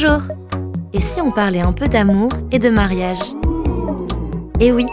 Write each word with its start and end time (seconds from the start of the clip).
Bonjour 0.00 0.22
Et 0.92 1.00
si 1.00 1.20
on 1.20 1.32
parlait 1.32 1.60
un 1.60 1.72
peu 1.72 1.88
d'amour 1.88 2.30
et 2.52 2.60
de 2.60 2.70
mariage? 2.70 3.18
Eh 4.60 4.70
oui, 4.70 4.86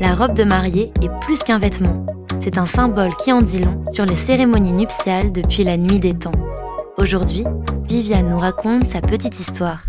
la 0.00 0.14
robe 0.14 0.34
de 0.34 0.44
mariée 0.44 0.92
est 1.00 1.08
plus 1.22 1.42
qu'un 1.42 1.58
vêtement. 1.58 2.04
C'est 2.40 2.58
un 2.58 2.66
symbole 2.66 3.16
qui 3.16 3.32
en 3.32 3.40
dit 3.40 3.64
long 3.64 3.82
sur 3.94 4.04
les 4.04 4.16
cérémonies 4.16 4.72
nuptiales 4.72 5.32
depuis 5.32 5.64
la 5.64 5.78
nuit 5.78 5.98
des 5.98 6.12
temps. 6.12 6.34
Aujourd'hui, 6.98 7.44
Viviane 7.88 8.28
nous 8.28 8.38
raconte 8.38 8.86
sa 8.86 9.00
petite 9.00 9.40
histoire. 9.40 9.80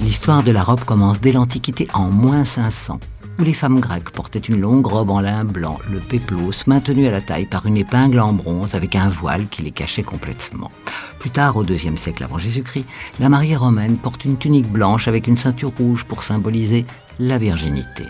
L'histoire 0.00 0.44
de 0.44 0.52
la 0.52 0.62
robe 0.62 0.84
commence 0.84 1.20
dès 1.20 1.32
l'Antiquité 1.32 1.88
en 1.94 2.10
moins 2.10 2.44
500 2.44 3.00
où 3.38 3.44
les 3.44 3.52
femmes 3.52 3.80
grecques 3.80 4.10
portaient 4.10 4.38
une 4.38 4.60
longue 4.60 4.86
robe 4.86 5.10
en 5.10 5.20
lin 5.20 5.44
blanc, 5.44 5.78
le 5.90 6.00
péplos, 6.00 6.66
maintenu 6.66 7.06
à 7.06 7.10
la 7.10 7.20
taille 7.20 7.46
par 7.46 7.66
une 7.66 7.76
épingle 7.76 8.18
en 8.20 8.32
bronze 8.32 8.74
avec 8.74 8.96
un 8.96 9.08
voile 9.08 9.46
qui 9.48 9.62
les 9.62 9.70
cachait 9.70 10.02
complètement. 10.02 10.72
Plus 11.20 11.30
tard, 11.30 11.56
au 11.56 11.64
IIe 11.64 11.96
siècle 11.96 12.24
avant 12.24 12.38
Jésus-Christ, 12.38 12.84
la 13.20 13.28
mariée 13.28 13.56
romaine 13.56 13.96
porte 13.96 14.24
une 14.24 14.38
tunique 14.38 14.70
blanche 14.70 15.06
avec 15.08 15.26
une 15.26 15.36
ceinture 15.36 15.72
rouge 15.78 16.04
pour 16.04 16.24
symboliser 16.24 16.84
la 17.20 17.38
virginité. 17.38 18.04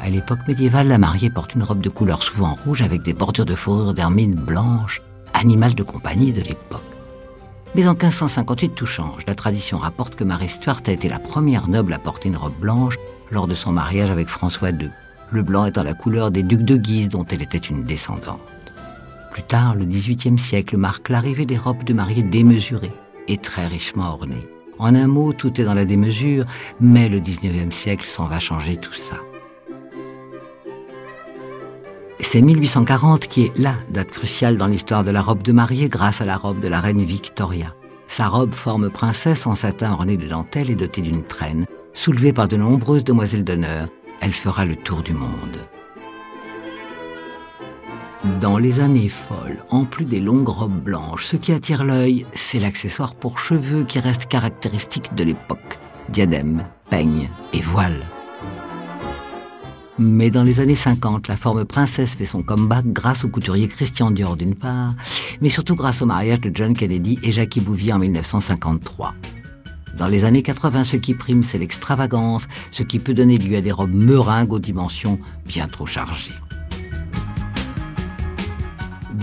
À 0.00 0.08
l'époque 0.08 0.46
médiévale, 0.48 0.88
la 0.88 0.98
mariée 0.98 1.30
porte 1.30 1.54
une 1.54 1.62
robe 1.62 1.80
de 1.80 1.88
couleur 1.88 2.22
souvent 2.22 2.56
rouge 2.64 2.82
avec 2.82 3.02
des 3.02 3.12
bordures 3.12 3.46
de 3.46 3.54
fourrure 3.54 3.94
d'hermine 3.94 4.34
blanche, 4.34 5.00
animal 5.34 5.74
de 5.74 5.82
compagnie 5.82 6.32
de 6.32 6.40
l'époque. 6.40 6.82
Mais 7.74 7.86
en 7.86 7.92
1558, 7.92 8.74
tout 8.74 8.86
change. 8.86 9.24
La 9.26 9.34
tradition 9.34 9.78
rapporte 9.78 10.14
que 10.14 10.24
Marie 10.24 10.48
Stuart 10.48 10.80
a 10.86 10.90
été 10.90 11.08
la 11.08 11.18
première 11.18 11.68
noble 11.68 11.92
à 11.92 11.98
porter 11.98 12.28
une 12.28 12.36
robe 12.36 12.58
blanche 12.58 12.96
lors 13.30 13.46
de 13.46 13.54
son 13.54 13.72
mariage 13.72 14.10
avec 14.10 14.28
François 14.28 14.70
II, 14.70 14.90
le 15.30 15.42
blanc 15.42 15.66
étant 15.66 15.82
la 15.82 15.94
couleur 15.94 16.30
des 16.30 16.42
ducs 16.42 16.64
de 16.64 16.76
Guise 16.76 17.08
dont 17.08 17.24
elle 17.24 17.42
était 17.42 17.58
une 17.58 17.84
descendante. 17.84 18.40
Plus 19.30 19.42
tard, 19.42 19.74
le 19.74 19.84
XVIIIe 19.84 20.38
siècle 20.38 20.76
marque 20.76 21.08
l'arrivée 21.08 21.46
des 21.46 21.58
robes 21.58 21.84
de 21.84 21.92
mariée 21.92 22.22
démesurées 22.22 22.92
et 23.28 23.36
très 23.36 23.66
richement 23.66 24.14
ornées. 24.14 24.48
En 24.78 24.94
un 24.94 25.06
mot, 25.06 25.32
tout 25.32 25.60
est 25.60 25.64
dans 25.64 25.74
la 25.74 25.84
démesure, 25.84 26.44
mais 26.80 27.08
le 27.08 27.20
XIXe 27.20 27.74
siècle 27.74 28.06
s'en 28.06 28.26
va 28.26 28.38
changer 28.38 28.76
tout 28.76 28.94
ça. 28.94 29.16
C'est 32.20 32.42
1840 32.42 33.26
qui 33.26 33.44
est 33.44 33.58
la 33.58 33.74
date 33.90 34.10
cruciale 34.10 34.56
dans 34.56 34.66
l'histoire 34.66 35.04
de 35.04 35.10
la 35.10 35.22
robe 35.22 35.42
de 35.42 35.52
mariée 35.52 35.88
grâce 35.88 36.20
à 36.20 36.24
la 36.24 36.36
robe 36.36 36.60
de 36.60 36.68
la 36.68 36.80
reine 36.80 37.02
Victoria. 37.02 37.74
Sa 38.06 38.28
robe 38.28 38.54
forme 38.54 38.90
princesse 38.90 39.46
en 39.46 39.54
satin 39.54 39.92
orné 39.92 40.16
de 40.16 40.26
dentelle 40.26 40.70
et 40.70 40.74
dotée 40.74 41.02
d'une 41.02 41.22
traîne, 41.22 41.66
soulevée 41.98 42.32
par 42.32 42.46
de 42.46 42.56
nombreuses 42.56 43.02
demoiselles 43.02 43.44
d'honneur, 43.44 43.88
elle 44.20 44.32
fera 44.32 44.64
le 44.64 44.76
tour 44.76 45.02
du 45.02 45.12
monde. 45.12 45.58
Dans 48.40 48.58
les 48.58 48.78
années 48.78 49.08
folles, 49.08 49.64
en 49.70 49.84
plus 49.84 50.04
des 50.04 50.20
longues 50.20 50.48
robes 50.48 50.80
blanches, 50.80 51.26
ce 51.26 51.36
qui 51.36 51.52
attire 51.52 51.84
l'œil, 51.84 52.24
c'est 52.34 52.60
l'accessoire 52.60 53.14
pour 53.14 53.38
cheveux 53.38 53.84
qui 53.84 53.98
reste 53.98 54.26
caractéristique 54.26 55.12
de 55.14 55.24
l'époque. 55.24 55.78
Diadème, 56.08 56.64
peigne 56.88 57.28
et 57.52 57.60
voile. 57.60 58.06
Mais 59.98 60.30
dans 60.30 60.44
les 60.44 60.60
années 60.60 60.76
50, 60.76 61.26
la 61.26 61.36
forme 61.36 61.64
princesse 61.64 62.14
fait 62.14 62.26
son 62.26 62.42
comeback 62.42 62.86
grâce 62.86 63.24
au 63.24 63.28
couturier 63.28 63.66
Christian 63.66 64.12
Dior 64.12 64.36
d'une 64.36 64.54
part, 64.54 64.94
mais 65.40 65.48
surtout 65.48 65.74
grâce 65.74 66.00
au 66.00 66.06
mariage 66.06 66.40
de 66.40 66.52
John 66.54 66.74
Kennedy 66.74 67.18
et 67.24 67.32
Jackie 67.32 67.60
Bouvier 67.60 67.92
en 67.92 67.98
1953. 67.98 69.14
Dans 69.98 70.06
les 70.06 70.24
années 70.24 70.42
80, 70.42 70.84
ce 70.84 70.96
qui 70.96 71.12
prime, 71.12 71.42
c'est 71.42 71.58
l'extravagance, 71.58 72.46
ce 72.70 72.84
qui 72.84 73.00
peut 73.00 73.14
donner 73.14 73.36
lieu 73.36 73.56
à 73.56 73.60
des 73.60 73.72
robes 73.72 73.92
meringues 73.92 74.52
aux 74.52 74.60
dimensions 74.60 75.18
bien 75.44 75.66
trop 75.66 75.86
chargées. 75.86 76.32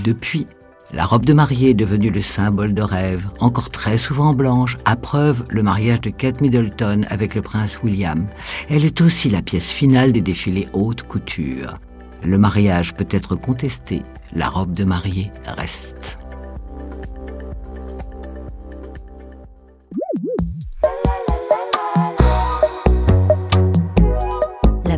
Depuis, 0.03 0.47
la 0.93 1.05
robe 1.05 1.25
de 1.25 1.31
mariée 1.31 1.69
est 1.69 1.75
devenue 1.75 2.09
le 2.09 2.19
symbole 2.19 2.73
de 2.73 2.81
rêve, 2.81 3.25
encore 3.39 3.69
très 3.69 3.97
souvent 3.97 4.33
blanche, 4.33 4.77
à 4.83 4.97
preuve 4.97 5.45
le 5.49 5.63
mariage 5.63 6.01
de 6.01 6.09
Kate 6.09 6.41
Middleton 6.41 7.05
avec 7.09 7.35
le 7.35 7.41
prince 7.41 7.79
William. 7.81 8.27
Elle 8.69 8.83
est 8.83 8.99
aussi 8.99 9.29
la 9.29 9.41
pièce 9.41 9.71
finale 9.71 10.11
des 10.11 10.21
défilés 10.21 10.67
haute 10.73 11.03
couture. 11.03 11.79
Le 12.21 12.37
mariage 12.37 12.93
peut 12.93 13.07
être 13.09 13.35
contesté, 13.35 14.03
la 14.35 14.49
robe 14.49 14.73
de 14.73 14.83
mariée 14.83 15.31
reste. 15.47 16.04